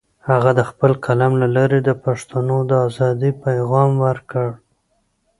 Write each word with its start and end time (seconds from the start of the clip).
هغه 0.29 0.51
د 0.59 0.61
خپل 0.69 0.91
قلم 1.05 1.31
له 1.41 1.47
لارې 1.55 1.79
د 1.83 1.89
پښتنو 2.03 2.57
د 2.69 2.71
ازادۍ 2.87 3.31
پیغام 3.45 3.91
ورکړ. 4.05 4.47